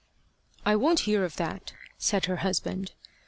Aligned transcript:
"I 0.65 0.75
won't 0.75 1.01
hear 1.01 1.23
of 1.23 1.35
that," 1.35 1.73
said 1.99 2.25
her 2.25 2.37
husband. 2.37 2.93